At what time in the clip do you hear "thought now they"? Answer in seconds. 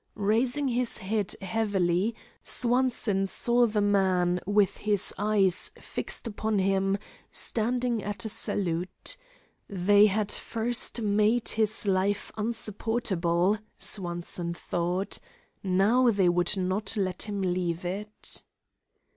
14.55-16.29